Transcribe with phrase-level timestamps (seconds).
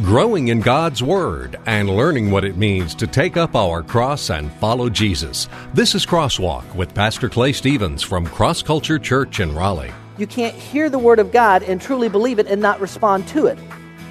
[0.00, 4.50] growing in God's Word, and learning what it means to take up our cross and
[4.54, 5.48] follow Jesus.
[5.74, 9.92] This is Crosswalk with Pastor Clay Stevens from Cross Culture Church in Raleigh.
[10.16, 13.46] You can't hear the Word of God and truly believe it and not respond to
[13.46, 13.58] it.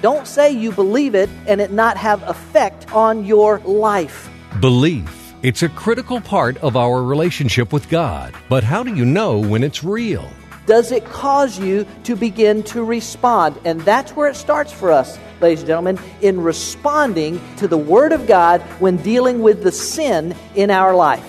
[0.00, 4.30] Don't say you believe it and it not have effect on your life.
[4.60, 5.34] Belief.
[5.42, 8.34] It's a critical part of our relationship with God.
[8.48, 10.30] But how do you know when it's real?
[10.66, 13.58] Does it cause you to begin to respond?
[13.64, 18.12] And that's where it starts for us ladies and gentlemen, in responding to the Word
[18.12, 21.26] of God when dealing with the sin in our life.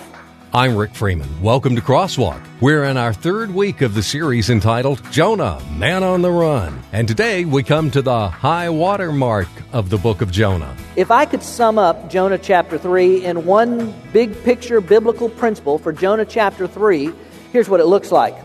[0.53, 1.41] I'm Rick Freeman.
[1.41, 2.45] Welcome to Crosswalk.
[2.59, 6.83] We're in our third week of the series entitled Jonah, Man on the Run.
[6.91, 10.75] And today we come to the high water mark of the book of Jonah.
[10.97, 15.93] If I could sum up Jonah chapter 3 in one big picture biblical principle for
[15.93, 17.13] Jonah chapter 3,
[17.53, 18.35] here's what it looks like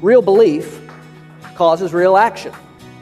[0.00, 0.80] real belief
[1.54, 2.52] causes real action.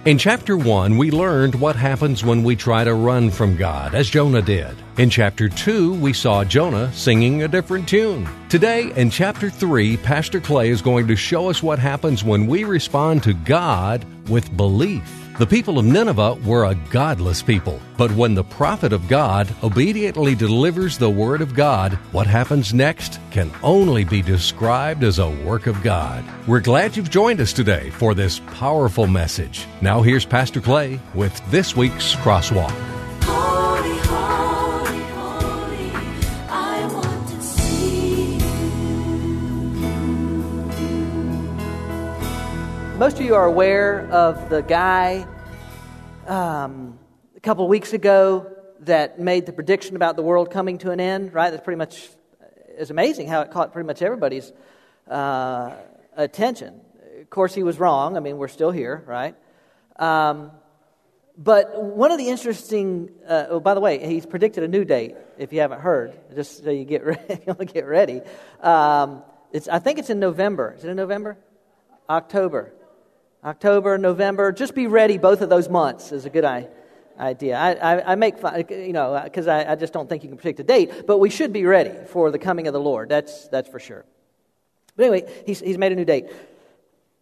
[0.06, 4.08] In chapter 1, we learned what happens when we try to run from God, as
[4.08, 4.74] Jonah did.
[4.96, 8.26] In chapter 2, we saw Jonah singing a different tune.
[8.48, 12.64] Today, in chapter 3, Pastor Clay is going to show us what happens when we
[12.64, 15.19] respond to God with belief.
[15.40, 20.34] The people of Nineveh were a godless people, but when the prophet of God obediently
[20.34, 25.66] delivers the word of God, what happens next can only be described as a work
[25.66, 26.22] of God.
[26.46, 29.64] We're glad you've joined us today for this powerful message.
[29.80, 32.99] Now here's Pastor Clay with this week's Crosswalk.
[43.00, 45.26] Most of you are aware of the guy
[46.26, 46.98] um,
[47.34, 51.32] a couple weeks ago that made the prediction about the world coming to an end,
[51.32, 51.48] right?
[51.48, 52.10] That's pretty much,
[52.76, 54.52] it's amazing how it caught pretty much everybody's
[55.08, 55.72] uh,
[56.14, 56.78] attention.
[57.22, 58.18] Of course, he was wrong.
[58.18, 59.34] I mean, we're still here, right?
[59.96, 60.50] Um,
[61.38, 65.14] but one of the interesting, uh, oh, by the way, he's predicted a new date.
[65.38, 68.20] If you haven't heard, just so you get ready, you get ready.
[68.60, 69.22] Um,
[69.52, 70.74] it's, I think it's in November.
[70.76, 71.38] Is it in November?
[72.06, 72.74] October.
[73.44, 74.52] October, November.
[74.52, 76.44] Just be ready both of those months is a good
[77.18, 77.56] idea.
[77.56, 78.36] I, I, I make
[78.70, 81.30] you know, because I, I just don't think you can predict a date, but we
[81.30, 83.08] should be ready for the coming of the Lord.
[83.08, 84.04] That's, that's for sure.
[84.96, 86.26] But anyway, he's, he's made a new date.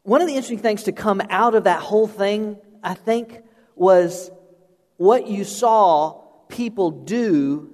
[0.02, 3.42] One of the interesting things to come out of that whole thing, I think,
[3.76, 4.30] was
[4.96, 7.70] what you saw people do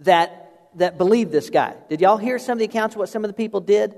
[0.00, 1.74] that, that believed this guy.
[1.88, 3.96] Did y'all hear some of the accounts of what some of the people did?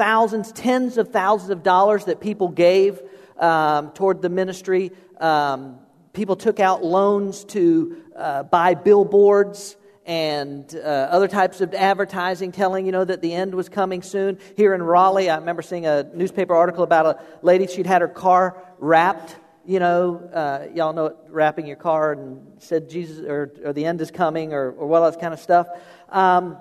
[0.00, 3.02] Thousands, tens of thousands of dollars that people gave
[3.38, 4.92] um, toward the ministry.
[5.20, 5.78] Um,
[6.14, 12.86] people took out loans to uh, buy billboards and uh, other types of advertising telling
[12.86, 16.04] you know that the end was coming soon here in raleigh i remember seeing a
[16.14, 19.36] newspaper article about a lady she'd had her car wrapped
[19.66, 23.84] you know uh, y'all know it, wrapping your car and said jesus or, or the
[23.84, 25.68] end is coming or, or all that kind of stuff
[26.08, 26.56] um,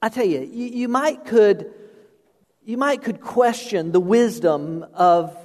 [0.00, 1.74] i tell you, you you might could
[2.70, 5.36] you might could question the wisdom of,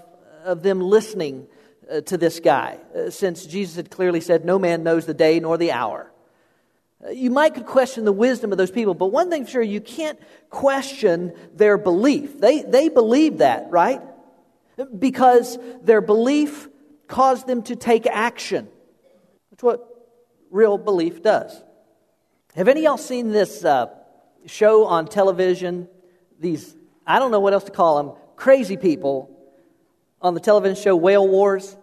[0.44, 1.47] of them listening
[1.91, 5.40] uh, to this guy, uh, since Jesus had clearly said, No man knows the day
[5.40, 6.12] nor the hour.
[7.03, 9.63] Uh, you might could question the wisdom of those people, but one thing for sure,
[9.63, 10.19] you can't
[10.52, 12.40] question their belief.
[12.40, 14.03] They, they believe that, right?
[15.00, 16.69] Because their belief
[17.07, 18.68] caused them to take action.
[19.50, 19.84] That's what
[20.52, 21.59] real belief does.
[22.56, 23.88] Have any of y'all seen this uh,
[24.46, 25.88] show on television?
[26.40, 26.75] These
[27.06, 29.32] I don't know what else to call them, crazy people
[30.22, 31.78] on the television show Whale Wars.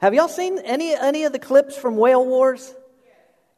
[0.00, 2.74] Have y'all seen any, any of the clips from Whale Wars?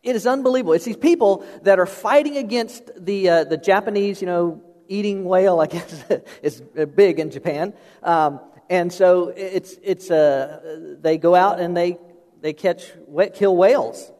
[0.02, 0.74] It is unbelievable.
[0.74, 5.60] It's these people that are fighting against the, uh, the Japanese, you know, eating whale,
[5.60, 6.04] I guess
[6.42, 7.74] it's big in Japan.
[8.02, 8.40] Um,
[8.70, 11.98] and so it's, it's, uh, they go out and they,
[12.40, 12.92] they catch,
[13.34, 14.12] kill whales.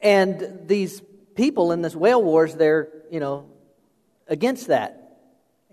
[0.00, 1.02] And these
[1.34, 3.48] people in this whale wars, they're, you know,
[4.28, 5.03] against that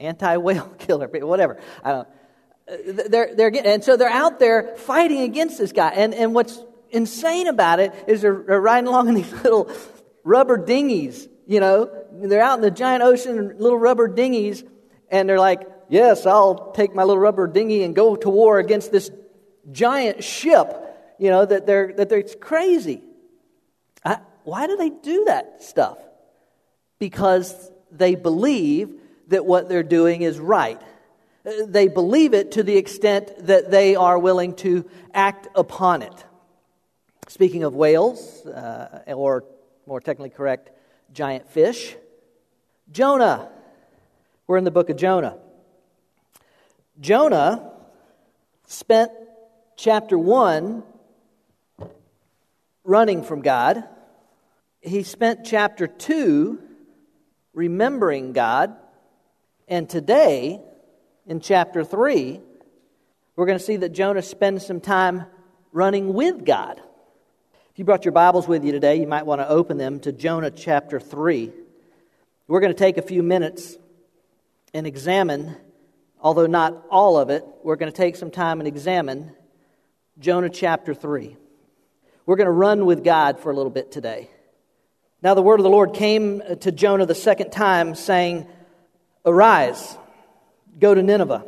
[0.01, 1.59] anti whale killer, whatever.
[1.83, 2.07] I don't.
[2.67, 2.75] Uh,
[3.09, 5.89] they're, they're, and so they're out there fighting against this guy.
[5.89, 9.71] And, and what's insane about it is they're, they're riding along in these little
[10.23, 11.91] rubber dinghies, you know.
[12.13, 14.63] They're out in the giant ocean little rubber dinghies,
[15.09, 18.91] and they're like, yes, I'll take my little rubber dinghy and go to war against
[18.91, 19.11] this
[19.71, 20.67] giant ship,
[21.19, 23.01] you know, that they're, that they're it's crazy.
[24.03, 25.97] I, why do they do that stuff?
[26.99, 29.00] Because they believe
[29.31, 30.81] that what they're doing is right.
[31.43, 36.25] They believe it to the extent that they are willing to act upon it.
[37.27, 39.43] Speaking of whales, uh, or
[39.87, 40.69] more technically correct,
[41.13, 41.95] giant fish,
[42.91, 43.49] Jonah.
[44.47, 45.37] We're in the book of Jonah.
[46.99, 47.71] Jonah
[48.67, 49.11] spent
[49.77, 50.83] chapter 1
[52.83, 53.83] running from God.
[54.81, 56.59] He spent chapter 2
[57.53, 58.75] remembering God.
[59.71, 60.59] And today,
[61.25, 62.41] in chapter 3,
[63.37, 65.23] we're going to see that Jonah spends some time
[65.71, 66.81] running with God.
[67.71, 70.11] If you brought your Bibles with you today, you might want to open them to
[70.11, 71.53] Jonah chapter 3.
[72.49, 73.77] We're going to take a few minutes
[74.73, 75.55] and examine,
[76.19, 79.31] although not all of it, we're going to take some time and examine
[80.19, 81.37] Jonah chapter 3.
[82.25, 84.29] We're going to run with God for a little bit today.
[85.21, 88.49] Now, the word of the Lord came to Jonah the second time, saying,
[89.25, 89.97] Arise,
[90.79, 91.45] go to Nineveh,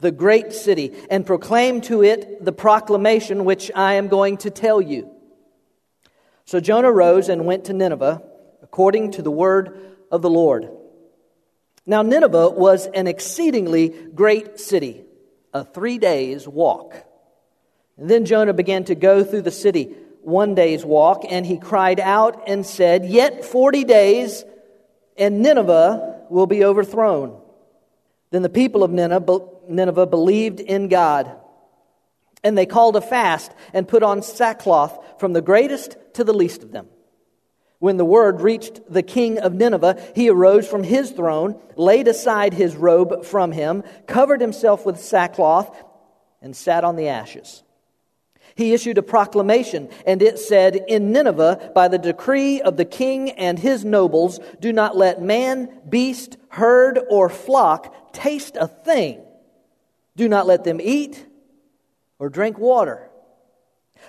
[0.00, 4.80] the great city, and proclaim to it the proclamation which I am going to tell
[4.80, 5.10] you.
[6.44, 8.22] So Jonah rose and went to Nineveh,
[8.62, 10.68] according to the word of the Lord.
[11.86, 15.04] Now, Nineveh was an exceedingly great city,
[15.52, 16.96] a three days' walk.
[17.96, 22.00] And then Jonah began to go through the city one day's walk, and he cried
[22.00, 24.42] out and said, Yet forty days,
[25.18, 27.40] and Nineveh will be overthrown.
[28.30, 31.30] Then the people of Nineveh believed in God.
[32.42, 36.62] And they called a fast and put on sackcloth from the greatest to the least
[36.62, 36.88] of them.
[37.78, 42.54] When the word reached the king of Nineveh, he arose from his throne, laid aside
[42.54, 45.84] his robe from him, covered himself with sackcloth,
[46.40, 47.63] and sat on the ashes.
[48.56, 53.32] He issued a proclamation, and it said, In Nineveh, by the decree of the king
[53.32, 59.22] and his nobles, do not let man, beast, herd, or flock taste a thing.
[60.16, 61.26] Do not let them eat
[62.20, 63.10] or drink water.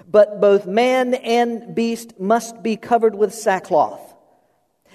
[0.07, 4.13] But both man and beast must be covered with sackcloth.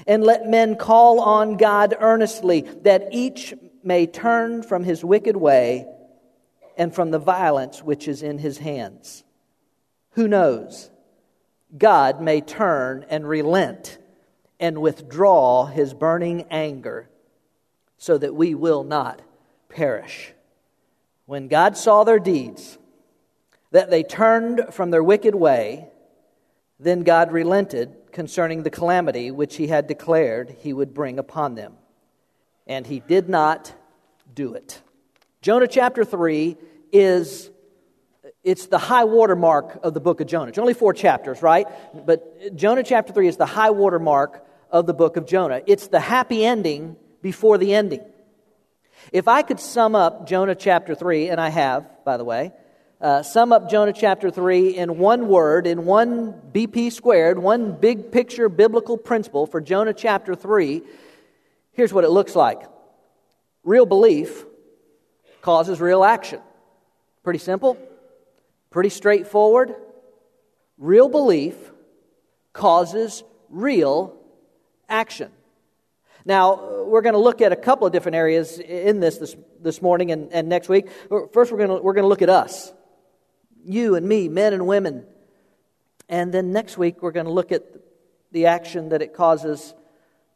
[0.07, 5.87] And let men call on God earnestly, that each may turn from his wicked way
[6.77, 9.25] and from the violence which is in his hands.
[10.21, 10.91] Who knows?
[11.79, 13.97] God may turn and relent
[14.61, 17.09] and withdraw his burning anger
[17.97, 19.23] so that we will not
[19.71, 20.35] perish.
[21.25, 22.77] When God saw their deeds,
[23.71, 25.89] that they turned from their wicked way,
[26.79, 31.73] then God relented concerning the calamity which he had declared he would bring upon them.
[32.67, 33.73] And he did not
[34.35, 34.83] do it.
[35.41, 36.59] Jonah chapter 3
[36.93, 37.51] is
[38.43, 40.49] it's the high water mark of the book of Jonah.
[40.49, 41.67] It's only four chapters, right?
[42.07, 45.61] But Jonah chapter 3 is the high water mark of the book of Jonah.
[45.67, 48.01] It's the happy ending before the ending.
[49.13, 52.53] If I could sum up Jonah chapter 3, and I have, by the way,
[53.01, 58.13] uh, sum up Jonah chapter 3 in one word, in one BP squared, one big
[58.13, 60.83] picture biblical principle for Jonah chapter 3,
[61.73, 62.63] here's what it looks like
[63.65, 64.45] real belief
[65.43, 66.41] causes real action.
[67.23, 67.79] Pretty simple.
[68.71, 69.75] Pretty straightforward.
[70.79, 71.57] Real belief
[72.53, 74.17] causes real
[74.89, 75.31] action.
[76.25, 79.83] Now, we're going to look at a couple of different areas in this this, this
[79.83, 80.89] morning and, and next week.
[81.33, 82.73] First, we're going, to, we're going to look at us
[83.65, 85.05] you and me, men and women.
[86.09, 87.65] And then next week, we're going to look at
[88.33, 89.75] the action that it causes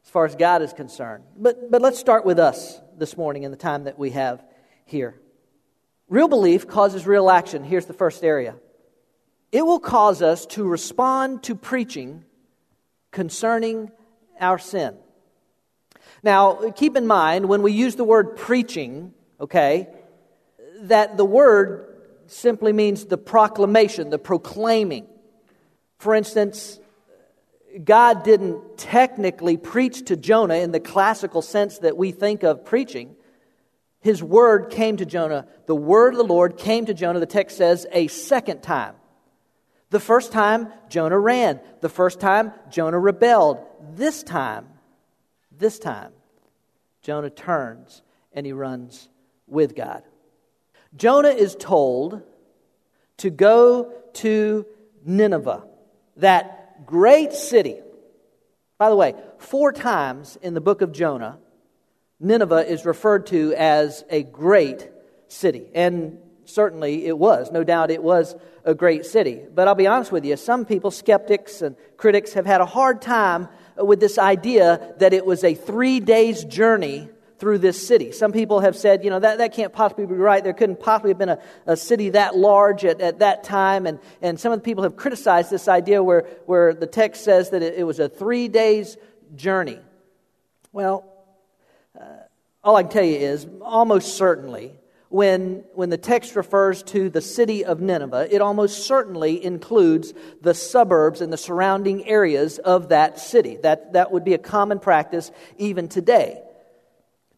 [0.04, 1.24] as far as God is concerned.
[1.36, 4.44] But, but let's start with us this morning in the time that we have
[4.84, 5.18] here.
[6.08, 7.64] Real belief causes real action.
[7.64, 8.54] Here's the first area
[9.52, 12.24] it will cause us to respond to preaching
[13.12, 13.92] concerning
[14.40, 14.96] our sin.
[16.22, 19.88] Now, keep in mind when we use the word preaching, okay,
[20.80, 21.86] that the word
[22.26, 25.06] simply means the proclamation, the proclaiming.
[25.98, 26.80] For instance,
[27.82, 33.16] God didn't technically preach to Jonah in the classical sense that we think of preaching
[34.04, 35.46] his word came to Jonah.
[35.64, 38.96] The word of the Lord came to Jonah, the text says, a second time.
[39.88, 41.58] The first time, Jonah ran.
[41.80, 43.64] The first time, Jonah rebelled.
[43.96, 44.66] This time,
[45.50, 46.12] this time,
[47.00, 48.02] Jonah turns
[48.34, 49.08] and he runs
[49.46, 50.02] with God.
[50.94, 52.20] Jonah is told
[53.16, 54.66] to go to
[55.02, 55.64] Nineveh,
[56.18, 57.80] that great city.
[58.76, 61.38] By the way, four times in the book of Jonah,
[62.24, 64.88] Nineveh is referred to as a great
[65.28, 65.68] city.
[65.74, 67.52] And certainly it was.
[67.52, 69.42] No doubt it was a great city.
[69.54, 73.02] But I'll be honest with you, some people, skeptics and critics, have had a hard
[73.02, 78.12] time with this idea that it was a three days journey through this city.
[78.12, 80.42] Some people have said, you know, that, that can't possibly be right.
[80.42, 83.86] There couldn't possibly have been a, a city that large at, at that time.
[83.86, 87.50] And, and some of the people have criticized this idea where, where the text says
[87.50, 88.96] that it, it was a three days
[89.34, 89.80] journey.
[90.72, 91.13] Well,
[91.98, 92.04] Uh,
[92.62, 94.72] all I can tell you is almost certainly
[95.10, 100.54] when, when the text refers to the city of Nineveh, it almost certainly includes the
[100.54, 103.58] suburbs and the surrounding areas of that city.
[103.62, 106.40] That, that would be a common practice even today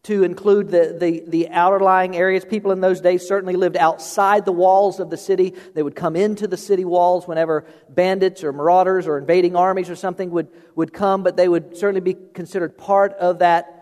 [0.07, 2.45] to include the, the, the outerlying areas.
[2.45, 5.53] People in those days certainly lived outside the walls of the city.
[5.75, 9.97] They would come into the city walls whenever bandits or marauders or invading armies or
[9.97, 13.76] something would, would come, but they would certainly be considered part of that,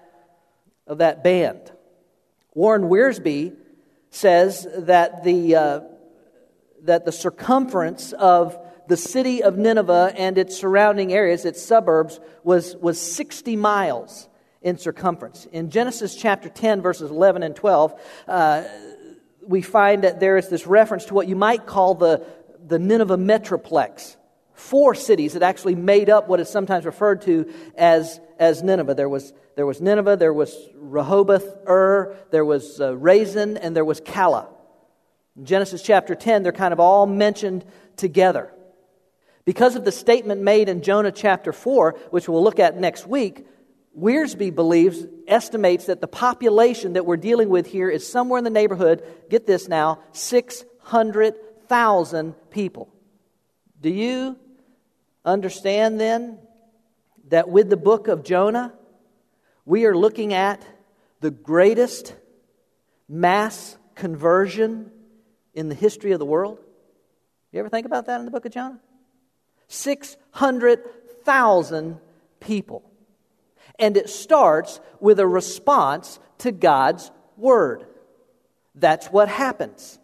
[0.88, 1.72] of that band.
[2.54, 3.56] Warren Wiersbe
[4.10, 5.80] says that the, uh,
[6.84, 12.76] that the circumference of the city of Nineveh and its surrounding areas, its suburbs, was,
[12.78, 14.30] was 60 miles
[14.62, 15.46] in circumference.
[15.52, 18.64] In Genesis chapter 10, verses 11 and 12, uh,
[19.42, 22.26] we find that there is this reference to what you might call the,
[22.66, 24.16] the Nineveh metroplex.
[24.54, 28.96] Four cities that actually made up what is sometimes referred to as, as Nineveh.
[28.96, 34.02] There was, there was Nineveh, there was Rehoboth, Ir, there was uh, and there was
[34.02, 34.48] Calah.
[35.38, 38.52] In Genesis chapter 10, they're kind of all mentioned together.
[39.46, 43.46] Because of the statement made in Jonah chapter 4, which we'll look at next week,
[43.98, 48.50] Wiersbe believes, estimates that the population that we're dealing with here is somewhere in the
[48.50, 52.90] neighborhood, get this now, 600,000 people.
[53.80, 54.38] Do you
[55.24, 56.40] understand then
[57.30, 58.74] that with the book of Jonah,
[59.66, 60.62] we are looking at
[61.22, 62.14] the greatest
[63.10, 64.92] mass conversion
[65.54, 66.60] in the history of the world?
[67.52, 68.80] You ever think about that in the book of Jonah?
[69.68, 72.00] 600,000
[72.40, 72.84] people.
[73.80, 77.86] And it starts with a response to God's word.
[78.76, 79.98] That's what happens.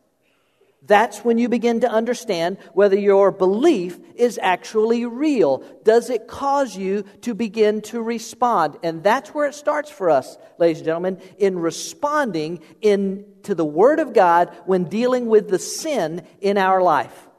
[0.92, 5.64] That's when you begin to understand whether your belief is actually real.
[5.86, 8.76] Does it cause you to begin to respond?
[8.84, 13.64] And that's where it starts for us, ladies and gentlemen, in responding in, to the
[13.64, 17.30] Word of God when dealing with the sin in our life.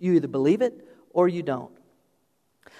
[0.00, 1.70] You either believe it or you don't.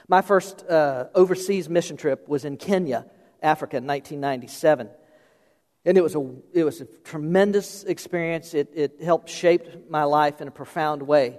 [0.09, 3.07] My first uh, overseas mission trip was in Kenya,
[3.41, 4.89] Africa, in 1997.
[5.85, 8.55] And it was a, it was a tremendous experience.
[8.55, 11.39] It, it helped shape my life in a profound way,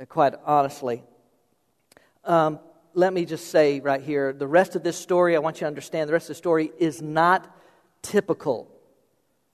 [0.00, 1.02] uh, quite honestly.
[2.24, 2.58] Um,
[2.92, 5.66] let me just say right here the rest of this story, I want you to
[5.66, 7.54] understand, the rest of the story is not
[8.02, 8.68] typical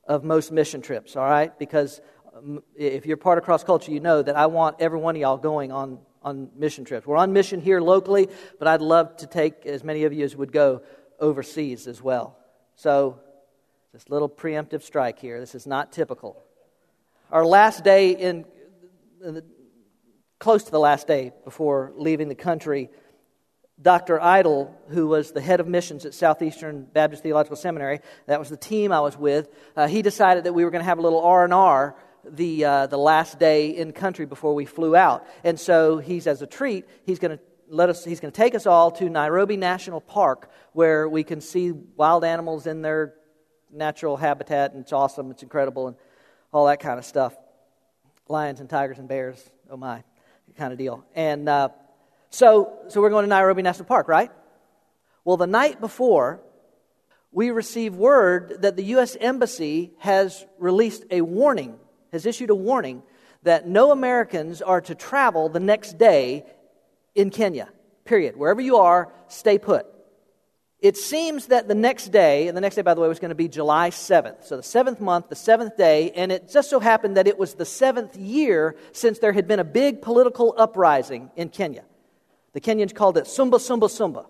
[0.05, 1.57] of most mission trips, all right?
[1.59, 2.01] Because
[2.37, 5.21] um, if you're part of cross culture, you know that I want every one of
[5.21, 7.07] y'all going on on mission trips.
[7.07, 10.37] We're on mission here locally, but I'd love to take as many of you as
[10.37, 10.83] would go
[11.19, 12.37] overseas as well.
[12.77, 13.21] So,
[13.93, 15.39] this little preemptive strike here.
[15.39, 16.43] This is not typical.
[17.31, 18.47] Our last day in,
[19.23, 19.45] in the,
[20.39, 22.89] close to the last day before leaving the country,
[23.81, 24.19] Dr.
[24.19, 28.57] Eitel, who was the head of missions at Southeastern Baptist Theological Seminary, that was the
[28.57, 29.51] team I was with.
[29.77, 31.95] Uh, he decided that we were going to have a little R and R
[32.25, 35.27] the, uh, the last day in country before we flew out.
[35.45, 38.55] And so he's, as a treat, he's going to let us, he's going to take
[38.55, 43.17] us all to Nairobi National Park where we can see wild animals in their
[43.73, 45.97] natural habitat, and it's awesome, it's incredible, and
[46.53, 47.35] all that kind of stuff.
[48.29, 50.05] Lions and tigers and bears, oh my,
[50.57, 51.05] kind of deal.
[51.15, 51.71] And uh,
[52.31, 54.31] so, so we're going to Nairobi National Park, right?
[55.25, 56.41] Well, the night before,
[57.31, 59.17] we received word that the U.S.
[59.19, 61.79] Embassy has released a warning
[62.13, 63.03] has issued a warning
[63.43, 66.45] that no Americans are to travel the next day
[67.15, 67.69] in Kenya.
[68.05, 68.37] Period.
[68.37, 69.87] Wherever you are, stay put.
[70.83, 73.29] It seems that the next day, and the next day, by the way, was going
[73.29, 74.45] to be July 7th.
[74.45, 77.55] So the seventh month, the seventh day, and it just so happened that it was
[77.55, 81.85] the seventh year since there had been a big political uprising in Kenya.
[82.53, 84.27] The Kenyans called it Saba Saba Saba.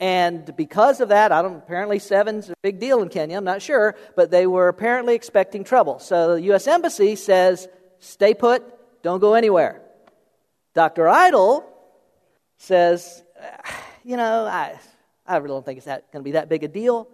[0.00, 3.60] And because of that, I don't apparently seven's a big deal in Kenya, I'm not
[3.60, 5.98] sure, but they were apparently expecting trouble.
[5.98, 8.62] So the US embassy says, "Stay put,
[9.02, 9.82] don't go anywhere."
[10.72, 11.04] Dr.
[11.04, 11.64] Eitel
[12.56, 13.22] says,
[14.04, 14.80] "You know, I
[15.30, 17.08] I really don't think it's going to be that big a deal.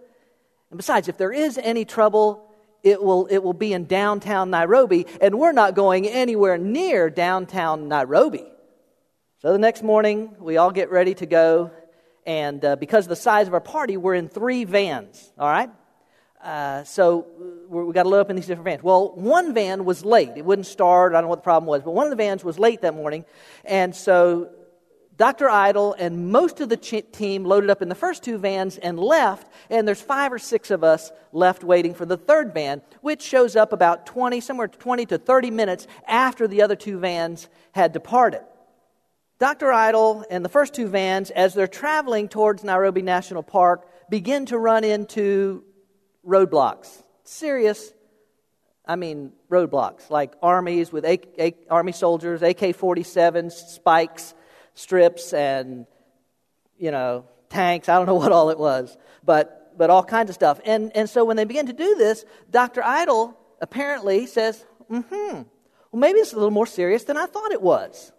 [0.69, 2.49] And besides, if there is any trouble,
[2.83, 7.87] it will, it will be in downtown Nairobi, and we're not going anywhere near downtown
[7.87, 8.45] Nairobi.
[9.39, 11.71] So the next morning, we all get ready to go
[12.27, 15.69] and uh, because of the size of our party, we're in three vans, all right?
[16.43, 17.25] Uh, so
[17.69, 18.83] we got to load up in these different vans.
[18.83, 20.31] Well, one van was late.
[20.35, 21.13] It wouldn't start.
[21.13, 22.93] I don't know what the problem was, but one of the vans was late that
[22.93, 23.23] morning.
[23.63, 24.49] And so
[25.17, 25.47] Dr.
[25.47, 29.51] Eitel and most of the team loaded up in the first two vans and left.
[29.69, 33.55] And there's five or six of us left waiting for the third van, which shows
[33.55, 38.41] up about 20, somewhere 20 to 30 minutes after the other two vans had departed.
[39.39, 39.67] Dr.
[39.67, 44.57] Eitel and the first two vans, as they're traveling towards Nairobi National Park, begin to
[44.57, 45.63] run into
[46.25, 47.03] roadblocks.
[47.23, 47.91] Serious
[48.87, 51.05] I mean roadblocks, like armies with
[51.69, 54.33] army soldiers, AK 47s, spikes,
[54.77, 55.85] strips, and,
[56.77, 57.89] you know, tanks.
[57.89, 60.59] I don't know what all it was, but, but all kinds of stuff.
[60.65, 62.81] And, and so when they begin to do this, Dr.
[62.81, 65.41] Eitel apparently says, mm hmm,
[65.91, 68.11] well, maybe it's a little more serious than I thought it was.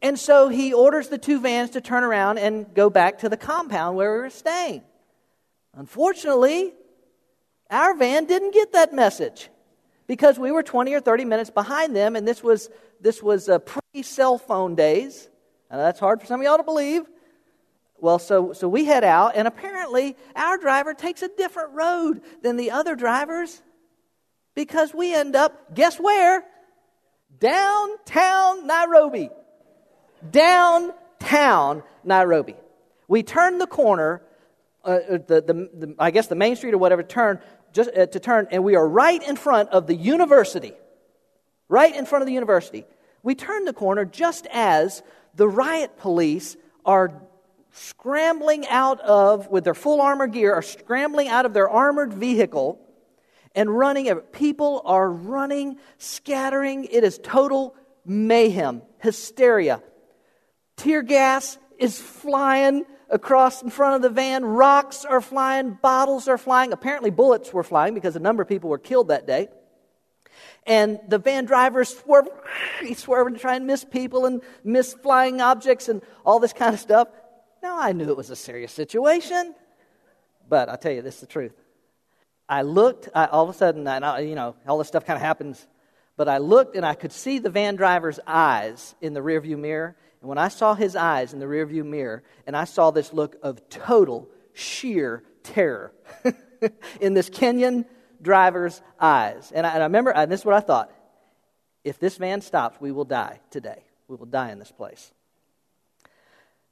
[0.00, 3.36] And so he orders the two vans to turn around and go back to the
[3.36, 4.82] compound where we were staying.
[5.74, 6.74] Unfortunately,
[7.70, 9.48] our van didn't get that message
[10.06, 12.68] because we were 20 or 30 minutes behind them, and this was,
[13.00, 15.28] this was uh, pre cell phone days.
[15.74, 17.02] And that's hard for some of y'all to believe.
[17.98, 22.56] Well, so, so we head out, and apparently our driver takes a different road than
[22.56, 23.60] the other drivers
[24.54, 26.44] because we end up, guess where?
[27.40, 29.30] Downtown Nairobi.
[30.30, 32.54] Downtown Nairobi.
[33.08, 34.22] We turn the corner,
[34.84, 37.40] uh, uh the, the, the, I guess the main street or whatever, turn
[37.72, 40.74] just uh, to turn, and we are right in front of the university.
[41.68, 42.84] Right in front of the university.
[43.24, 45.02] We turn the corner just as
[45.36, 47.22] the riot police are
[47.72, 52.80] scrambling out of, with their full armor gear, are scrambling out of their armored vehicle
[53.54, 54.14] and running.
[54.32, 56.84] People are running, scattering.
[56.84, 57.74] It is total
[58.04, 59.82] mayhem, hysteria.
[60.76, 64.44] Tear gas is flying across in front of the van.
[64.44, 66.72] Rocks are flying, bottles are flying.
[66.72, 69.48] Apparently, bullets were flying because a number of people were killed that day.
[70.66, 72.30] And the van driver swerved,
[72.80, 76.74] he's swerving to try and miss people and miss flying objects and all this kind
[76.74, 77.08] of stuff.
[77.62, 79.54] Now, I knew it was a serious situation,
[80.48, 81.52] but I'll tell you, this is the truth.
[82.48, 85.22] I looked, I, all of a sudden, I, you know, all this stuff kind of
[85.22, 85.66] happens,
[86.16, 89.96] but I looked and I could see the van driver's eyes in the rearview mirror.
[90.20, 93.36] And when I saw his eyes in the rearview mirror, and I saw this look
[93.42, 95.92] of total, sheer terror
[97.00, 97.86] in this Kenyan
[98.24, 99.52] driver's eyes.
[99.54, 100.90] And I, and I remember, and this is what I thought
[101.84, 103.84] if this van stops, we will die today.
[104.08, 105.12] We will die in this place.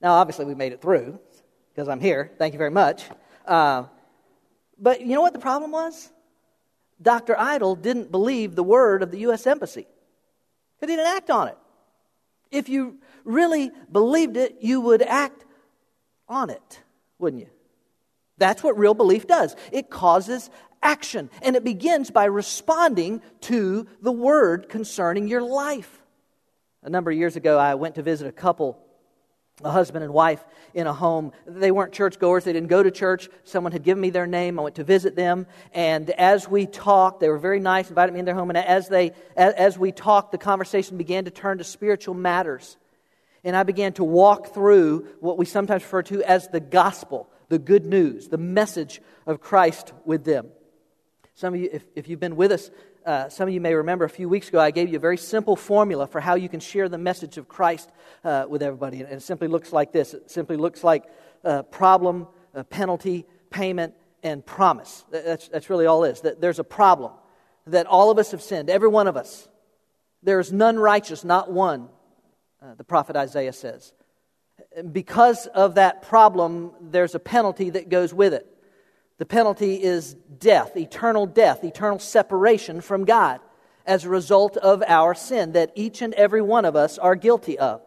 [0.01, 1.21] Now, obviously, we made it through
[1.69, 2.33] because I'm here.
[2.39, 3.05] Thank you very much.
[3.47, 3.85] Uh,
[4.79, 6.11] but you know what the problem was?
[7.01, 7.35] Dr.
[7.35, 9.47] Eitel didn't believe the word of the U.S.
[9.47, 9.87] Embassy,
[10.81, 11.59] he didn't act on it.
[12.51, 15.45] If you really believed it, you would act
[16.29, 16.81] on it,
[17.19, 17.49] wouldn't you?
[18.39, 19.55] That's what real belief does.
[19.71, 20.51] It causes
[20.83, 21.31] action.
[21.43, 26.03] And it begins by responding to the word concerning your life.
[26.83, 28.79] A number of years ago, I went to visit a couple,
[29.63, 31.33] a husband and wife, in a home.
[31.47, 33.29] They weren't churchgoers, they didn't go to church.
[33.45, 34.59] Someone had given me their name.
[34.59, 35.47] I went to visit them.
[35.73, 38.51] And as we talked, they were very nice, invited me in their home.
[38.51, 42.77] And as, they, as we talked, the conversation began to turn to spiritual matters.
[43.45, 47.59] And I began to walk through what we sometimes refer to as the gospel, the
[47.59, 50.49] good news, the message of Christ with them.
[51.35, 52.71] Some of you, if, if you've been with us,
[53.05, 55.17] uh, some of you may remember a few weeks ago, I gave you a very
[55.17, 57.91] simple formula for how you can share the message of Christ
[58.25, 59.01] uh, with everybody.
[59.01, 61.05] And it simply looks like this it simply looks like
[61.45, 65.05] uh, problem, uh, penalty, payment, and promise.
[65.11, 66.21] That's, that's really all it is.
[66.21, 67.13] That there's a problem,
[67.67, 69.49] that all of us have sinned, every one of us.
[70.23, 71.89] There is none righteous, not one,
[72.63, 73.93] uh, the prophet Isaiah says.
[74.93, 78.47] Because of that problem, there's a penalty that goes with it.
[79.19, 83.41] The penalty is death, eternal death, eternal separation from God
[83.87, 87.59] as a result of our sin that each and every one of us are guilty
[87.59, 87.83] of.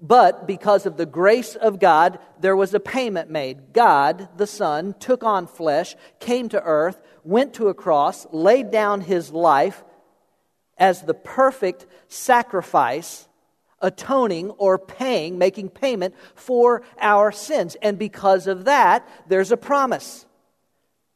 [0.00, 3.72] But because of the grace of God, there was a payment made.
[3.72, 9.00] God, the Son, took on flesh, came to earth, went to a cross, laid down
[9.00, 9.82] his life
[10.76, 13.28] as the perfect sacrifice,
[13.80, 17.76] atoning or paying, making payment for our sins.
[17.80, 20.26] And because of that, there's a promise.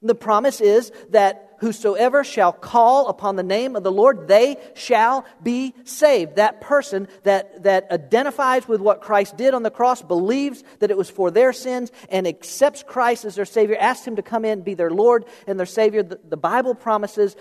[0.00, 5.24] The promise is that whosoever shall call upon the name of the Lord, they shall
[5.42, 6.36] be saved.
[6.36, 10.96] That person that, that identifies with what Christ did on the cross, believes that it
[10.96, 14.62] was for their sins, and accepts Christ as their Savior, asks Him to come in,
[14.62, 16.04] be their Lord and their Savior.
[16.04, 17.34] The, the Bible promises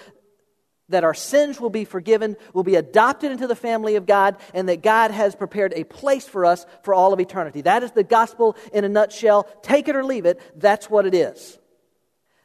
[0.89, 4.67] that our sins will be forgiven, will be adopted into the family of God, and
[4.69, 7.61] that God has prepared a place for us for all of eternity.
[7.61, 9.43] That is the gospel in a nutshell.
[9.61, 11.59] Take it or leave it, that's what it is.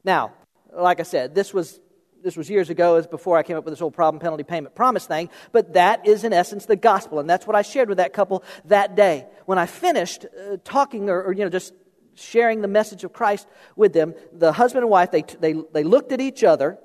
[0.04, 0.32] Now,
[0.72, 1.80] like I said, this was
[2.22, 4.74] this was years ago, as before I came up with this whole problem penalty payment
[4.74, 7.98] promise thing, but that is in essence the gospel, and that's what I shared with
[7.98, 9.26] that couple that day.
[9.44, 11.74] When I finished uh, talking, or, or, you know, just
[12.14, 16.12] sharing the message of Christ with them, the husband and wife they they they looked
[16.12, 16.78] at each other,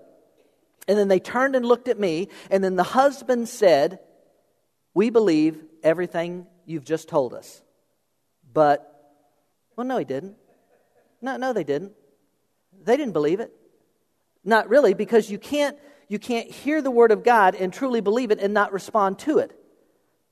[0.88, 3.99] and then they turned and looked at me, and then the husband said,
[4.93, 7.62] "We believe everything you've just told us,"
[8.51, 8.93] but
[9.75, 10.36] well, no, he didn't.
[11.21, 11.93] No, no, they didn't.
[12.84, 13.54] They didn't believe it.
[14.44, 18.32] Not really, because you can't, you can't hear the Word of God and truly believe
[18.32, 19.52] it and not respond to it.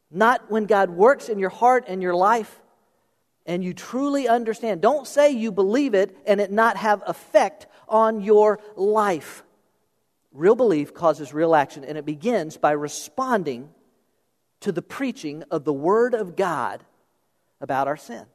[0.09, 2.61] Not when God works in your heart and your life
[3.45, 4.81] and you truly understand.
[4.81, 9.43] Don't say you believe it and it not have effect on your life.
[10.31, 13.69] Real belief causes real action, and it begins by responding
[14.61, 16.83] to the preaching of the Word of God
[17.61, 18.25] about our sin.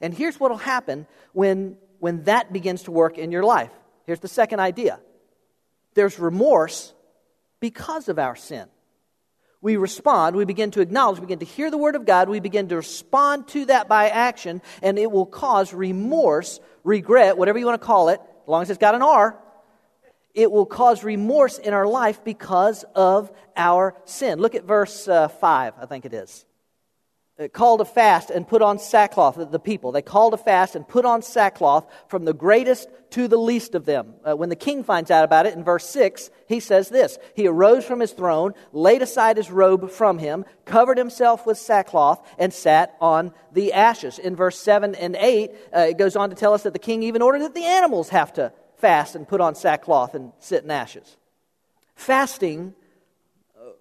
[0.00, 3.70] And here's what will happen when, when that begins to work in your life.
[4.04, 5.00] Here's the second idea
[5.94, 6.92] there's remorse
[7.60, 8.68] because of our sin
[9.62, 12.40] we respond, we begin to acknowledge, we begin to hear the Word of God, we
[12.40, 17.64] begin to respond to that by action, and it will cause remorse, regret, whatever you
[17.64, 19.40] want to call it, as long as it's got an R.
[20.34, 24.40] It will cause remorse in our life because of our sin.
[24.40, 26.44] Look at verse uh, 5, I think it is.
[27.36, 29.90] Uh, called a fast and put on sackcloth, the people.
[29.90, 33.86] They called a fast and put on sackcloth from the greatest to the least of
[33.86, 34.14] them.
[34.24, 37.48] Uh, when the king finds out about it in verse 6, he says this He
[37.48, 42.52] arose from his throne, laid aside his robe from him, covered himself with sackcloth, and
[42.52, 44.20] sat on the ashes.
[44.20, 47.02] In verse 7 and 8, uh, it goes on to tell us that the king
[47.02, 50.70] even ordered that the animals have to fast and put on sackcloth and sit in
[50.70, 51.16] ashes.
[51.96, 52.74] Fasting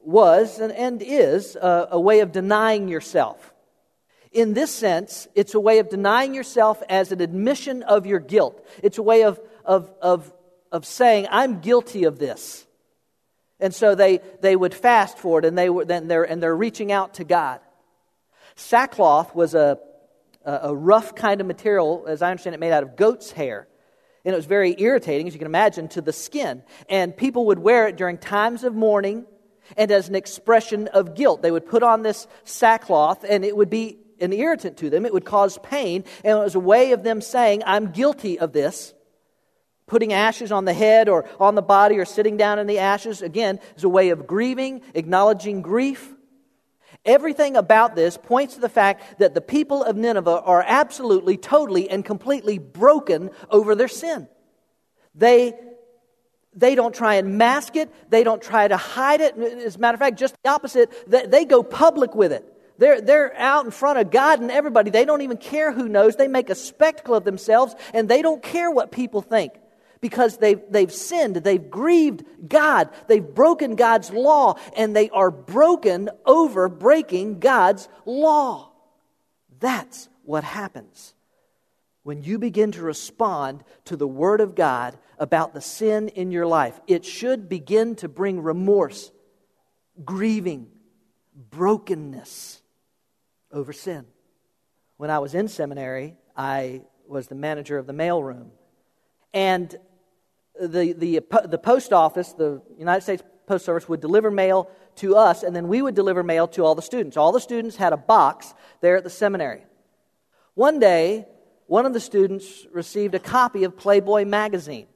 [0.05, 3.53] was and, and is a, a way of denying yourself.
[4.31, 8.65] In this sense, it's a way of denying yourself as an admission of your guilt.
[8.81, 10.33] It's a way of, of, of,
[10.71, 12.65] of saying, I'm guilty of this.
[13.59, 16.55] And so they, they would fast for it and, they were, then they're, and they're
[16.55, 17.59] reaching out to God.
[18.55, 19.79] Sackcloth was a,
[20.43, 23.67] a rough kind of material, as I understand it, made out of goat's hair.
[24.25, 26.63] And it was very irritating, as you can imagine, to the skin.
[26.89, 29.25] And people would wear it during times of mourning
[29.77, 31.41] and as an expression of guilt.
[31.41, 35.05] They would put on this sackcloth, and it would be an irritant to them.
[35.05, 38.53] It would cause pain, and it was a way of them saying, I'm guilty of
[38.53, 38.93] this.
[39.85, 43.21] Putting ashes on the head or on the body or sitting down in the ashes,
[43.21, 46.13] again, is a way of grieving, acknowledging grief.
[47.05, 51.89] Everything about this points to the fact that the people of Nineveh are absolutely, totally,
[51.89, 54.29] and completely broken over their sin.
[55.13, 55.53] They
[56.55, 57.91] they don't try and mask it.
[58.09, 59.37] They don't try to hide it.
[59.37, 60.91] As a matter of fact, just the opposite.
[61.07, 62.49] They go public with it.
[62.77, 64.89] They're, they're out in front of God and everybody.
[64.89, 66.15] They don't even care who knows.
[66.15, 69.53] They make a spectacle of themselves and they don't care what people think
[70.01, 71.37] because they've, they've sinned.
[71.37, 72.89] They've grieved God.
[73.07, 78.71] They've broken God's law and they are broken over breaking God's law.
[79.59, 81.13] That's what happens
[82.03, 86.45] when you begin to respond to the Word of God about the sin in your
[86.45, 89.11] life, it should begin to bring remorse,
[90.03, 90.67] grieving,
[91.35, 92.61] brokenness
[93.51, 94.05] over sin.
[94.97, 98.49] When I was in seminary, I was the manager of the mailroom.
[99.33, 99.75] And
[100.59, 105.43] the, the, the post office, the United States Post Service, would deliver mail to us,
[105.43, 107.17] and then we would deliver mail to all the students.
[107.17, 109.65] All the students had a box there at the seminary.
[110.53, 111.27] One day,
[111.65, 114.87] one of the students received a copy of Playboy magazine.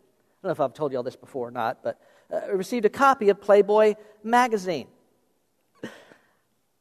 [0.47, 1.99] Don't know if I've told you all this before or not, but
[2.31, 4.87] uh, received a copy of Playboy magazine.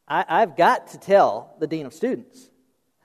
[0.07, 2.49] I, I've got to tell the dean of students.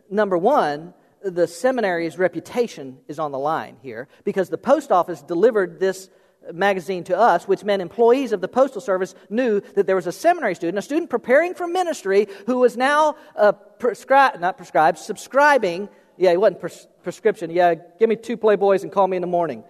[0.07, 0.93] Number one,
[1.23, 6.11] the seminary's reputation is on the line here because the post office delivered this
[6.53, 10.11] magazine to us, which meant employees of the Postal Service knew that there was a
[10.11, 15.89] seminary student, a student preparing for ministry, who was now uh, prescribed, not prescribed, subscribing
[16.21, 17.49] yeah, he wasn't pres- prescription.
[17.49, 19.63] Yeah, give me two Playboys and call me in the morning.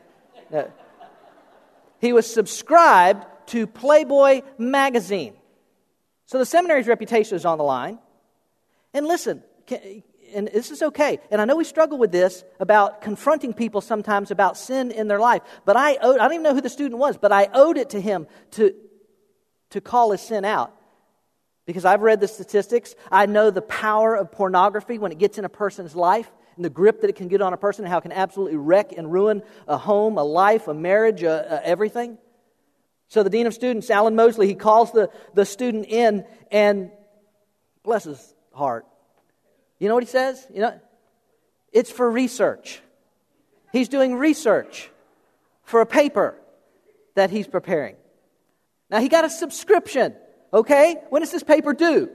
[0.53, 0.63] Uh,
[2.01, 5.35] he was subscribed to Playboy magazine.
[6.25, 7.99] So the seminary's reputation is on the line.
[8.93, 11.19] And listen, can, and this is okay.
[11.29, 15.19] And I know we struggle with this about confronting people sometimes about sin in their
[15.19, 15.43] life.
[15.63, 17.91] But I owed, I don't even know who the student was, but I owed it
[17.91, 18.73] to him to,
[19.69, 20.75] to call his sin out.
[21.65, 22.95] Because I've read the statistics.
[23.11, 26.69] I know the power of pornography when it gets in a person's life and the
[26.69, 29.11] grip that it can get on a person, and how it can absolutely wreck and
[29.11, 32.17] ruin a home, a life, a marriage, uh, uh, everything.
[33.07, 36.91] So the dean of students, Allan Moseley, he calls the, the student in and
[37.83, 38.85] bless his heart.
[39.79, 40.45] You know what he says?
[40.53, 40.79] You know,
[41.71, 42.81] it's for research.
[43.71, 44.89] He's doing research
[45.63, 46.35] for a paper
[47.15, 47.95] that he's preparing.
[48.89, 50.15] Now he got a subscription,
[50.53, 50.97] okay?
[51.09, 52.09] When does this paper due?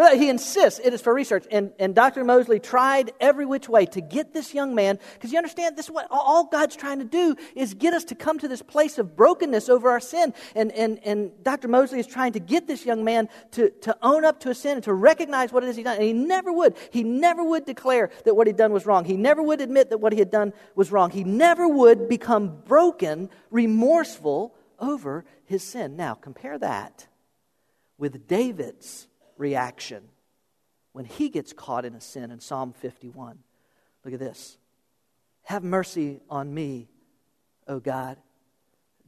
[0.00, 1.44] But he insists it is for research.
[1.50, 2.24] And, and Dr.
[2.24, 5.90] Moseley tried every which way to get this young man, because you understand, this is
[5.90, 9.14] what all God's trying to do is get us to come to this place of
[9.14, 10.32] brokenness over our sin.
[10.54, 11.68] And, and, and Dr.
[11.68, 14.76] Moseley is trying to get this young man to, to own up to a sin
[14.76, 15.96] and to recognize what it is he's done.
[15.96, 16.76] And he never would.
[16.90, 19.04] He never would declare that what he'd done was wrong.
[19.04, 21.10] He never would admit that what he had done was wrong.
[21.10, 25.96] He never would become broken, remorseful over his sin.
[25.96, 27.06] Now, compare that
[28.00, 30.02] with David's reaction
[30.92, 33.38] when he gets caught in a sin in Psalm 51.
[34.04, 34.56] Look at this.
[35.42, 36.88] Have mercy on me,
[37.68, 38.16] O God,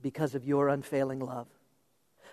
[0.03, 1.49] because of your unfailing love.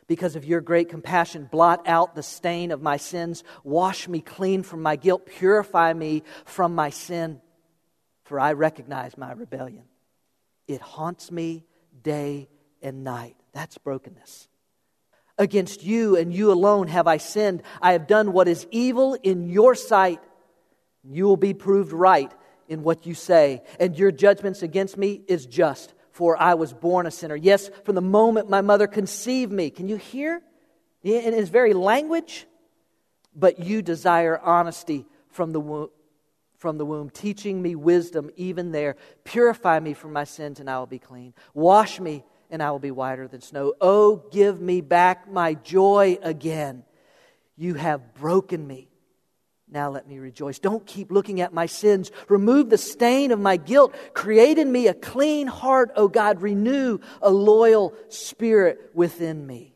[0.06, 3.43] Because of your great compassion, blot out the stain of my sins.
[3.63, 5.28] Wash me clean from my guilt.
[5.28, 7.41] Purify me from my sin.
[8.24, 9.86] For I recognize my rebellion.
[10.67, 11.63] It haunts me
[12.04, 12.50] day
[12.82, 13.36] and night.
[13.54, 14.50] That's brokenness.
[15.39, 17.63] Against you and you alone have I sinned.
[17.82, 20.21] I have done what is evil in your sight.
[21.04, 22.32] You will be proved right
[22.67, 27.08] in what you say, and your judgments against me is just, for I was born
[27.08, 27.36] a sinner.
[27.36, 29.71] Yes, from the moment my mother conceived me.
[29.71, 30.43] Can you hear?
[31.02, 32.45] In his very language,
[33.34, 35.89] but you desire honesty from the womb,
[36.58, 38.97] from the womb, teaching me wisdom even there.
[39.23, 41.34] Purify me from my sins, and I will be clean.
[41.54, 43.73] Wash me, and I will be whiter than snow.
[43.79, 46.83] Oh, give me back my joy again.
[47.57, 48.89] You have broken me.
[49.71, 50.57] Now let me rejoice.
[50.57, 52.12] Don't keep looking at my sins.
[52.27, 53.93] Remove the stain of my guilt.
[54.13, 56.41] Create in me a clean heart, O God.
[56.41, 59.75] Renew a loyal spirit within me.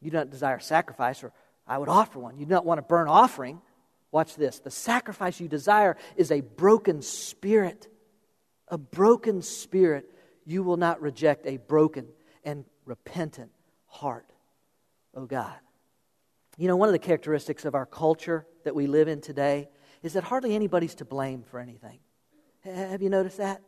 [0.00, 1.32] You don't desire sacrifice, or
[1.66, 2.38] I would offer one.
[2.38, 3.60] You do not want a burnt offering.
[4.12, 4.60] Watch this.
[4.60, 7.88] The sacrifice you desire is a broken spirit.
[8.68, 10.08] A broken spirit
[10.48, 12.08] you will not reject a broken
[12.42, 13.50] and repentant
[13.86, 14.24] heart,
[15.14, 15.52] oh God.
[16.56, 19.68] You know, one of the characteristics of our culture that we live in today
[20.02, 21.98] is that hardly anybody's to blame for anything.
[22.64, 23.60] Have you noticed that?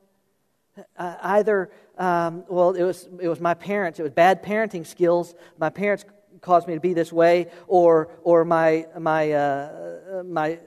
[0.97, 5.35] Uh, either, um, well, it was, it was my parents, it was bad parenting skills.
[5.59, 6.07] My parents
[6.41, 10.59] caused me to be this way, or, or my, my, uh, my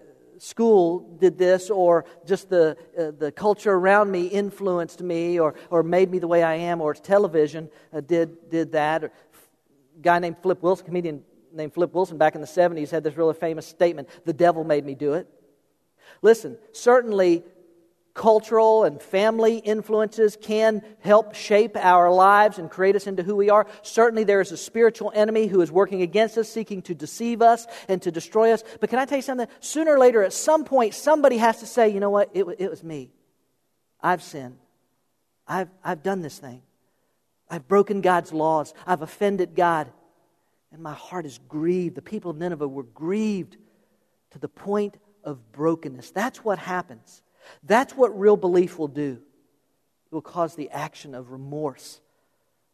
[0.44, 5.84] school did this, or just the, uh, the culture around me influenced me, or, or
[5.84, 9.06] made me the way I am, or television uh, did, did that.
[9.06, 13.04] Or, a guy named Flip Wilson, comedian named Flip Wilson back in the 70s, had
[13.04, 15.28] this really famous statement The devil made me do it.
[16.22, 17.44] Listen, certainly
[18.14, 23.50] cultural and family influences can help shape our lives and create us into who we
[23.50, 23.66] are.
[23.82, 27.66] Certainly, there is a spiritual enemy who is working against us, seeking to deceive us
[27.88, 28.64] and to destroy us.
[28.80, 29.48] But can I tell you something?
[29.62, 32.30] Sooner or later, at some point, somebody has to say, you know what?
[32.34, 33.10] It, it was me.
[34.00, 34.58] I've sinned.
[35.48, 36.62] I've, I've done this thing.
[37.50, 38.74] I've broken God's laws.
[38.86, 39.92] I've offended God.
[40.72, 41.96] And my heart is grieved.
[41.96, 43.58] The people of Nineveh were grieved
[44.32, 46.12] to the point of brokenness.
[46.12, 47.23] That's what happens
[47.64, 49.20] that's what real belief will do.
[50.12, 52.00] It will cause the action of remorse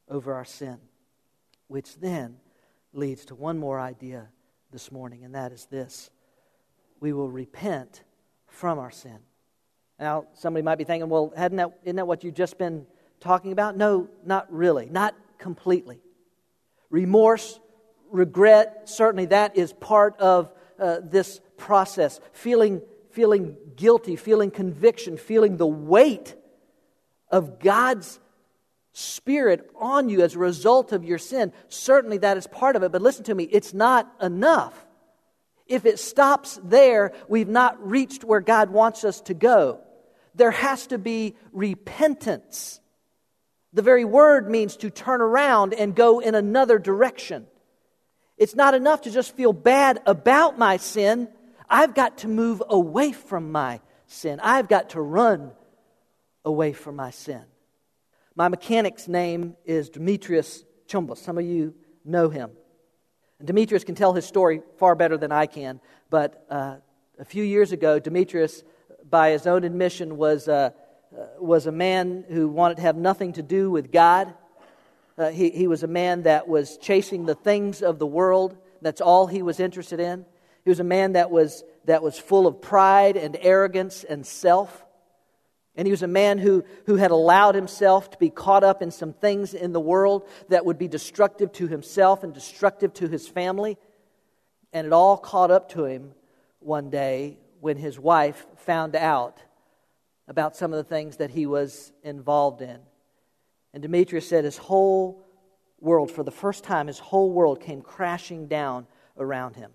[0.08, 0.78] over our sin,
[1.68, 2.38] which then
[2.94, 4.30] leads to one more idea
[4.72, 6.10] this morning, and that is this
[7.00, 8.04] we will repent
[8.48, 9.20] from our sin.
[10.00, 12.86] Now, somebody might be thinking, well, hadn't that, isn't that what you've just been
[13.20, 13.78] talking about?
[13.78, 16.02] No, not really, not completely.
[16.90, 17.60] Remorse,
[18.10, 22.20] regret, certainly that is part of uh, this process.
[22.32, 22.82] Feeling
[23.20, 26.36] feeling guilty, feeling conviction, feeling the weight
[27.30, 28.18] of God's
[28.94, 32.94] Spirit on you as a result of your sin, certainly that is part of it.
[32.94, 34.74] But listen to me, it's not enough.
[35.68, 39.82] If it stops there, we've not reached where God wants us to go.
[40.34, 42.80] There has to be repentance.
[43.74, 47.48] The very word means to turn around and go in another direction.
[48.38, 51.28] It's not enough to just feel bad about my sin.
[51.70, 54.40] I've got to move away from my sin.
[54.42, 55.52] I've got to run
[56.44, 57.44] away from my sin.
[58.36, 61.18] My mechanic's name is Demetrius Chumbus.
[61.18, 62.52] Some of you know him.
[63.38, 65.80] And Demetrius can tell his story far better than I can,
[66.10, 66.78] but uh,
[67.20, 68.64] a few years ago, Demetrius,
[69.10, 70.72] by his own admission, was, uh,
[71.16, 74.34] uh, was a man who wanted to have nothing to do with God.
[75.18, 78.58] Uh, he, he was a man that was chasing the things of the world.
[78.82, 80.26] That's all he was interested in.
[80.70, 84.86] He was a man that was, that was full of pride and arrogance and self.
[85.76, 88.92] And he was a man who, who had allowed himself to be caught up in
[88.92, 93.28] some things in the world that would be destructive to himself and destructive to his
[93.28, 93.80] family.
[94.72, 96.12] And it all caught up to him
[96.60, 99.42] one day when his wife found out
[100.28, 102.78] about some of the things that he was involved in.
[103.74, 105.26] And Demetrius said his whole
[105.80, 108.86] world, for the first time, his whole world came crashing down
[109.18, 109.72] around him.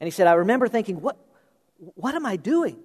[0.00, 1.16] And he said, I remember thinking, what,
[1.78, 2.78] what am I doing?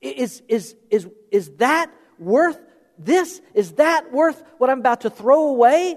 [0.00, 2.58] Is, is, is, is that worth
[2.98, 3.40] this?
[3.54, 5.96] Is that worth what I'm about to throw away?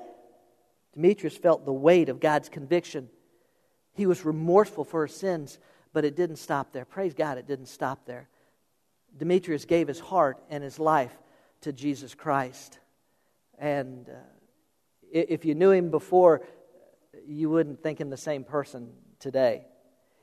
[0.94, 3.10] Demetrius felt the weight of God's conviction.
[3.94, 5.60] He was remorseful for his sins,
[5.94, 6.86] but it didn't stop there.
[6.86, 8.28] Praise God, it didn't stop there.
[9.18, 11.16] Demetrius gave his heart and his life
[11.62, 12.80] to Jesus Christ.
[13.58, 14.14] And uh,
[15.12, 16.42] if you knew him before,
[17.28, 19.66] you wouldn't think him the same person today.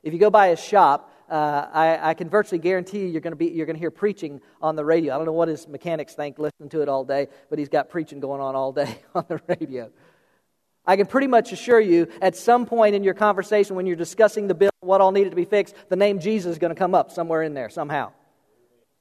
[0.03, 3.33] If you go by his shop, uh, I, I, can virtually guarantee you you're going
[3.33, 5.13] to be you're going to hear preaching on the radio.
[5.13, 7.89] I don't know what his mechanics think listening to it all day, but he's got
[7.89, 9.91] preaching going on all day on the radio.
[10.85, 14.47] I can pretty much assure you at some point in your conversation when you're discussing
[14.47, 16.95] the bill, what all needed to be fixed, the name Jesus is going to come
[16.95, 18.11] up somewhere in there somehow.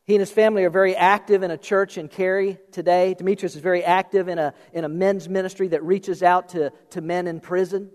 [0.05, 3.15] He and his family are very active in a church in Cary today.
[3.15, 7.01] Demetrius is very active in a, in a men's ministry that reaches out to, to
[7.01, 7.91] men in prison.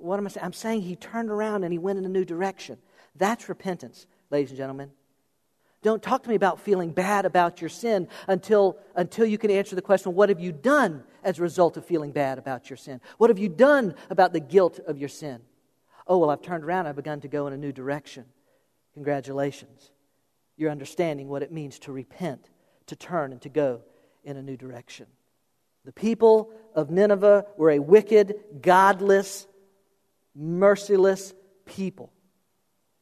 [0.00, 0.44] What am I saying?
[0.44, 2.78] I'm saying he turned around and he went in a new direction.
[3.16, 4.90] That's repentance, ladies and gentlemen.
[5.82, 9.76] Don't talk to me about feeling bad about your sin until, until you can answer
[9.76, 13.00] the question what have you done as a result of feeling bad about your sin?
[13.18, 15.40] What have you done about the guilt of your sin?
[16.06, 16.86] Oh, well, I've turned around.
[16.86, 18.24] I've begun to go in a new direction.
[18.94, 19.92] Congratulations.
[20.56, 22.48] You're understanding what it means to repent,
[22.86, 23.82] to turn, and to go
[24.24, 25.06] in a new direction.
[25.84, 29.46] The people of Nineveh were a wicked, godless,
[30.38, 31.34] merciless
[31.66, 32.12] people.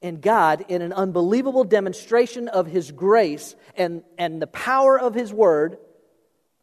[0.03, 5.33] And God, in an unbelievable demonstration of His grace and, and the power of His
[5.33, 5.79] word,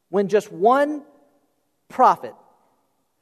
[0.10, 1.04] when just one
[1.90, 2.34] prophet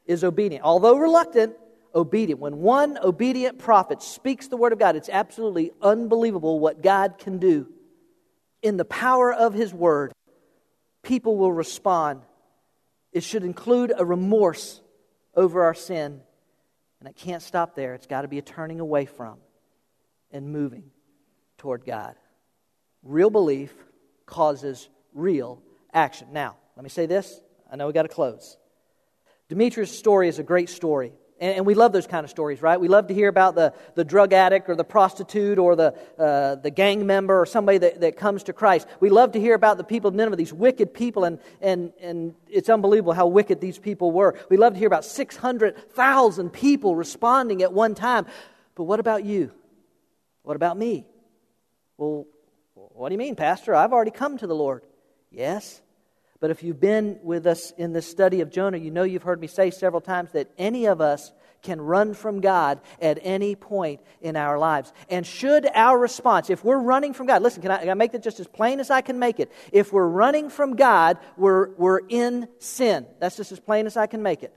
[0.05, 1.55] is obedient, although reluctant,
[1.93, 2.39] obedient.
[2.39, 7.37] When one obedient prophet speaks the word of God, it's absolutely unbelievable what God can
[7.37, 7.67] do.
[8.61, 10.13] In the power of His word,
[11.03, 12.21] people will respond.
[13.11, 14.81] It should include a remorse
[15.35, 16.21] over our sin.
[17.01, 19.39] And it can't stop there, it's got to be a turning away from
[20.31, 20.91] and moving
[21.57, 22.15] toward God.
[23.01, 23.73] Real belief
[24.27, 26.27] causes real action.
[26.31, 27.41] Now, let me say this.
[27.71, 28.55] I know we got to close.
[29.49, 31.13] Demetrius' story is a great story.
[31.41, 32.79] And, and, we love those kind of stories, right?
[32.79, 36.55] We love to hear about the, the drug addict or the prostitute or the, uh,
[36.55, 38.87] the gang member or somebody that, that comes to Christ.
[38.99, 42.35] We love to hear about the people of Nineveh, these wicked people, and, and, and
[42.47, 44.37] it's unbelievable how wicked these people were.
[44.49, 48.27] We love to hear about 600,000 people responding at one time.
[48.75, 49.51] But what about you?
[50.43, 51.07] What about me?
[51.97, 52.27] Well,
[52.75, 53.73] what do you mean, Pastor?
[53.73, 54.83] I've already come to the Lord.
[55.31, 55.81] Yes.
[56.41, 59.39] But if you've been with us in this study of Jonah, you know you've heard
[59.39, 64.01] me say several times that any of us can run from God at any point
[64.21, 64.91] in our lives.
[65.07, 68.13] And should our response, if we're running from God, listen, can I, can I make
[68.13, 69.51] that just as plain as I can make it?
[69.71, 73.05] If we're running from God, we're, we're in sin.
[73.19, 74.51] That's just as plain as I can make it.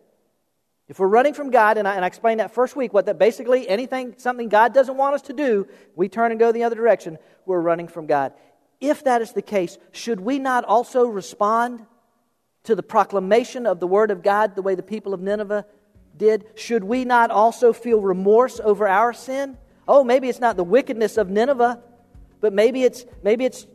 [0.89, 3.19] If we're running from God, and I, and I explained that first week, what that
[3.19, 6.77] basically anything, something God doesn't want us to do, we turn and go the other
[6.77, 8.33] direction, we're running from God.
[8.81, 11.87] If that is the case, should we not also respond
[12.65, 15.67] to the proclamation of the Word of God the way the people of Nineveh
[16.17, 16.47] did?
[16.55, 19.57] Should we not also feel remorse over our sin?
[19.87, 21.83] Oh, maybe it's not the wickedness of Nineveh,
[22.41, 23.67] but maybe it's, maybe it's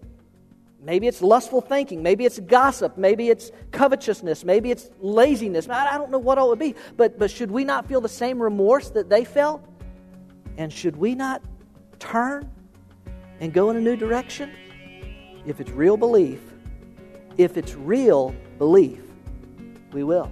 [0.82, 2.02] Maybe it's lustful thinking.
[2.02, 2.98] Maybe it's gossip.
[2.98, 4.46] Maybe it's covetousness.
[4.46, 5.68] Maybe it's laziness.
[5.68, 6.76] I don't know what all it would be.
[6.96, 9.66] But, but should we not feel the same remorse that they felt?
[10.58, 11.42] And should we not
[12.00, 12.50] turn
[13.42, 14.52] and go in a new direction?
[15.46, 16.42] If it's real belief,
[17.38, 19.00] if it's real belief,
[19.94, 20.32] we will.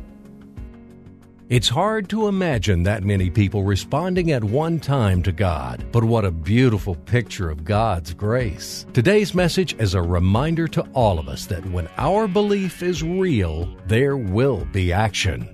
[1.50, 6.26] It's hard to imagine that many people responding at one time to God, but what
[6.26, 8.86] a beautiful picture of God's grace.
[8.91, 13.74] Today's message is a reminder to all of us that when our belief is real,
[13.86, 15.50] there will be action.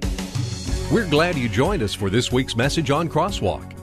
[0.92, 3.83] We're glad you joined us for this week's message on Crosswalk.